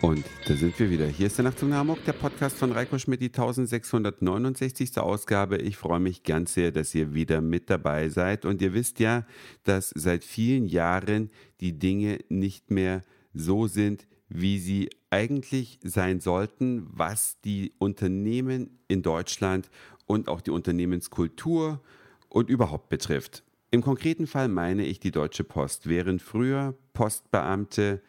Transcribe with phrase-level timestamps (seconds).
[0.00, 1.06] Da sind wir wieder.
[1.06, 4.96] Hier ist der Nachtzug nach Hamburg, der Podcast von Reiko Schmidt, die 1669.
[4.96, 5.58] Ausgabe.
[5.58, 8.46] Ich freue mich ganz sehr, dass ihr wieder mit dabei seid.
[8.46, 9.26] Und ihr wisst ja,
[9.64, 11.30] dass seit vielen Jahren
[11.60, 13.02] die Dinge nicht mehr
[13.34, 19.68] so sind, wie sie eigentlich sein sollten, was die Unternehmen in Deutschland
[20.06, 21.82] und auch die Unternehmenskultur
[22.30, 23.42] und überhaupt betrifft.
[23.70, 25.88] Im konkreten Fall meine ich die Deutsche Post.
[25.88, 28.00] Während früher Postbeamte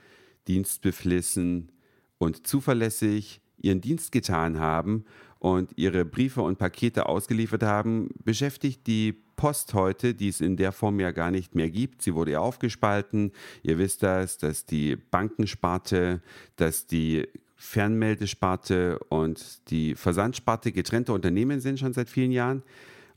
[0.47, 1.73] dienstbeflissen
[2.19, 5.05] und zuverlässig ihren Dienst getan haben
[5.39, 10.73] und ihre Briefe und Pakete ausgeliefert haben, beschäftigt die Post heute, die es in der
[10.73, 12.01] Form ja gar nicht mehr gibt.
[12.01, 13.31] Sie wurde ja aufgespalten.
[13.63, 16.21] Ihr wisst das, dass die Bankensparte,
[16.57, 22.63] dass die Fernmeldesparte und die Versandsparte getrennte Unternehmen sind schon seit vielen Jahren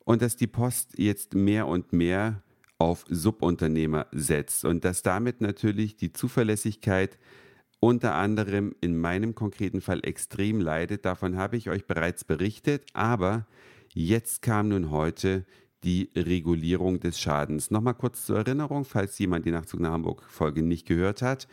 [0.04, 2.42] und dass die Post jetzt mehr und mehr
[2.78, 7.18] auf Subunternehmer setzt und dass damit natürlich die Zuverlässigkeit
[7.82, 11.04] unter anderem in meinem konkreten Fall extrem leidet.
[11.04, 13.44] Davon habe ich euch bereits berichtet, aber
[13.92, 15.44] jetzt kam nun heute
[15.82, 17.72] die Regulierung des Schadens.
[17.72, 21.48] Nochmal kurz zur Erinnerung, falls jemand die Nachtzug nach Hamburg Folge nicht gehört hat.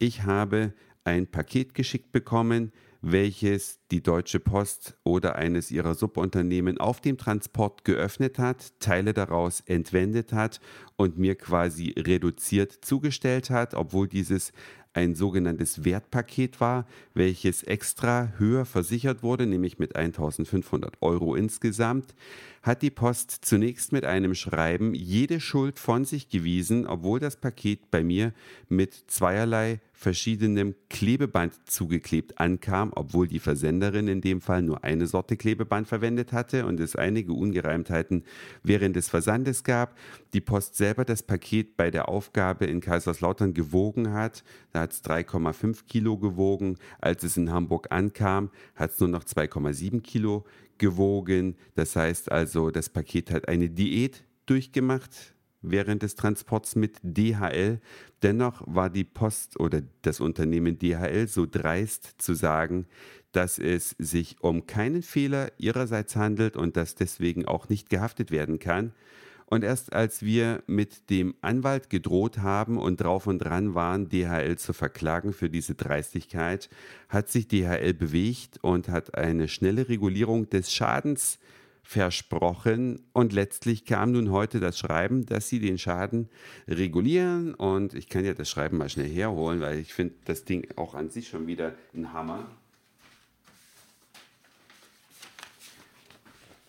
[0.00, 7.00] Ich habe ein Paket geschickt bekommen, welches die Deutsche Post oder eines ihrer Subunternehmen auf
[7.00, 10.60] dem Transport geöffnet hat, Teile daraus entwendet hat
[11.00, 14.52] und mir quasi reduziert zugestellt hat, obwohl dieses
[14.92, 22.14] ein sogenanntes Wertpaket war, welches extra höher versichert wurde, nämlich mit 1500 Euro insgesamt,
[22.62, 27.90] hat die Post zunächst mit einem Schreiben jede Schuld von sich gewiesen, obwohl das Paket
[27.90, 28.34] bei mir
[28.68, 35.36] mit zweierlei verschiedenem Klebeband zugeklebt ankam, obwohl die Versenderin in dem Fall nur eine Sorte
[35.36, 38.24] Klebeband verwendet hatte und es einige Ungereimtheiten
[38.62, 39.96] während des Versandes gab.
[40.32, 44.42] Die Post selber das Paket bei der Aufgabe in Kaiserslautern gewogen hat.
[44.72, 46.78] Da hat es 3,5 Kilo gewogen.
[47.00, 50.44] Als es in Hamburg ankam, hat es nur noch 2,7 Kilo
[50.78, 51.54] gewogen.
[51.76, 57.80] Das heißt also, das Paket hat eine Diät durchgemacht während des Transports mit DHL.
[58.24, 62.88] Dennoch war die Post oder das Unternehmen DHL so dreist zu sagen,
[63.30, 68.58] dass es sich um keinen Fehler ihrerseits handelt und dass deswegen auch nicht gehaftet werden
[68.58, 68.92] kann.
[69.50, 74.56] Und erst als wir mit dem Anwalt gedroht haben und drauf und dran waren, DHL
[74.56, 76.70] zu verklagen für diese Dreistigkeit,
[77.08, 81.40] hat sich DHL bewegt und hat eine schnelle Regulierung des Schadens
[81.82, 86.28] versprochen und letztlich kam nun heute das Schreiben, dass sie den Schaden
[86.68, 90.68] regulieren und ich kann ja das Schreiben mal schnell herholen, weil ich finde das Ding
[90.76, 92.46] auch an sich schon wieder ein Hammer.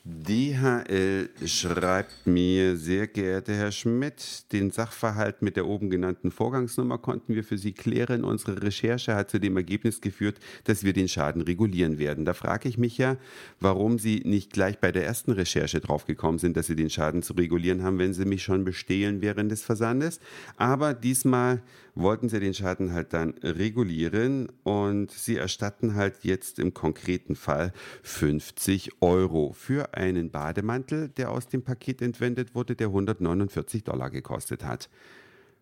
[0.03, 7.35] DHL schreibt mir, sehr geehrter Herr Schmidt, den Sachverhalt mit der oben genannten Vorgangsnummer konnten
[7.35, 8.23] wir für Sie klären.
[8.23, 12.25] Unsere Recherche hat zu dem Ergebnis geführt, dass wir den Schaden regulieren werden.
[12.25, 13.17] Da frage ich mich ja,
[13.59, 17.33] warum Sie nicht gleich bei der ersten Recherche draufgekommen sind, dass Sie den Schaden zu
[17.33, 20.19] regulieren haben, wenn Sie mich schon bestehlen während des Versandes.
[20.57, 21.61] Aber diesmal
[21.93, 27.71] wollten Sie den Schaden halt dann regulieren und Sie erstatten halt jetzt im konkreten Fall
[28.01, 29.53] 50 Euro
[29.91, 34.89] für einen Bademantel, der aus dem Paket entwendet wurde, der 149 Dollar gekostet hat.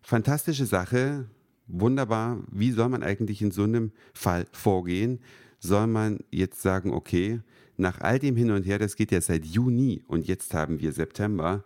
[0.02, 1.26] Fantastische Sache,
[1.66, 2.38] wunderbar.
[2.50, 5.20] Wie soll man eigentlich in so einem Fall vorgehen?
[5.58, 7.40] Soll man jetzt sagen, okay,
[7.76, 10.92] nach all dem Hin und Her, das geht ja seit Juni und jetzt haben wir
[10.92, 11.64] September,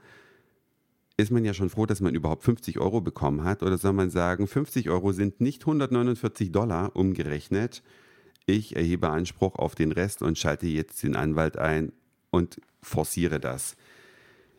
[1.16, 3.62] ist man ja schon froh, dass man überhaupt 50 Euro bekommen hat?
[3.62, 7.84] Oder soll man sagen, 50 Euro sind nicht 149 Dollar umgerechnet?
[8.46, 11.92] Ich erhebe Anspruch auf den Rest und schalte jetzt den Anwalt ein
[12.34, 13.76] und forciere das.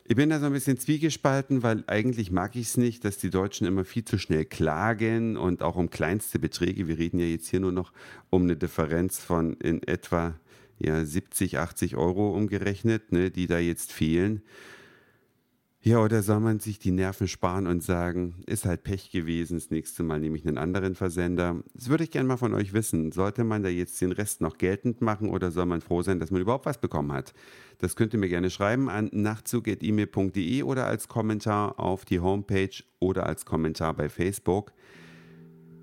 [0.08, 3.32] Ich bin da so ein bisschen zwiegespalten, weil eigentlich mag ich es nicht, dass die
[3.32, 6.88] Deutschen immer viel zu schnell klagen und auch um kleinste Beträge.
[6.88, 7.92] Wir reden ja jetzt hier nur noch
[8.30, 10.36] um eine Differenz von in etwa
[10.78, 14.44] ja, 70, 80 Euro umgerechnet, ne, die da jetzt fehlen.
[15.88, 19.70] Ja, oder soll man sich die Nerven sparen und sagen, ist halt Pech gewesen, das
[19.70, 21.62] nächste Mal nehme ich einen anderen Versender.
[21.76, 23.12] Das würde ich gerne mal von euch wissen.
[23.12, 26.32] Sollte man da jetzt den Rest noch geltend machen oder soll man froh sein, dass
[26.32, 27.36] man überhaupt was bekommen hat?
[27.78, 33.28] Das könnt ihr mir gerne schreiben an nachtzug.email.de oder als Kommentar auf die Homepage oder
[33.28, 34.74] als Kommentar bei Facebook.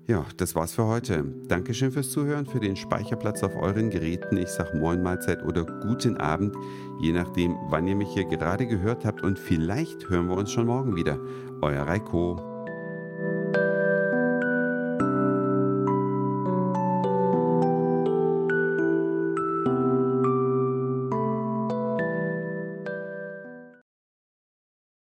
[0.05, 1.23] Ja, das war's für heute.
[1.47, 4.35] Dankeschön fürs Zuhören, für den Speicherplatz auf euren Geräten.
[4.35, 6.53] Ich sag Moin Mahlzeit oder guten Abend,
[6.99, 9.23] je nachdem, wann ihr mich hier gerade gehört habt.
[9.23, 11.17] Und vielleicht hören wir uns schon morgen wieder.
[11.61, 12.52] Euer Reiko.